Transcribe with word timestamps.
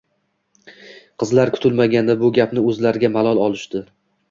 Qizlar 1.23 1.51
kutilmaganda 1.59 2.17
bu 2.23 2.33
gapni 2.39 2.65
o’zlariga 2.73 3.15
malol 3.21 3.45
olishdi. 3.47 3.87